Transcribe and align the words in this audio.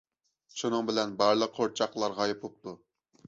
شۇنىڭ 0.59 0.87
بىلەن، 0.87 1.13
بارلىق 1.19 1.53
قورچاقلار 1.59 2.17
غايىب 2.21 2.41
بوپتۇ. 2.47 2.75